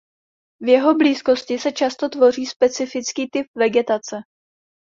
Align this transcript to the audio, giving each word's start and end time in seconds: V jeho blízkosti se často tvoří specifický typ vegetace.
V 0.59 0.67
jeho 0.67 0.95
blízkosti 0.95 1.59
se 1.59 1.71
často 1.71 2.09
tvoří 2.09 2.45
specifický 2.45 3.29
typ 3.31 3.45
vegetace. 3.57 4.17